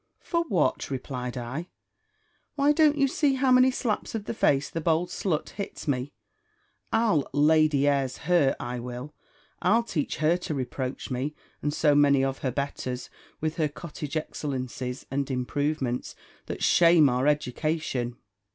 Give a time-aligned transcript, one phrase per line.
[0.17, 1.67] "For what!" replied I.
[2.55, 6.11] "Why, don't you see how many slaps of the face the bold slut hits me!
[6.91, 8.55] I'll LADY AIRS her!
[8.59, 9.13] I will.
[9.61, 13.11] I'll teach her to reproach me, and so many of her betters,
[13.41, 16.15] with her cottage excellencies, and improvements,
[16.47, 18.17] that shame our education."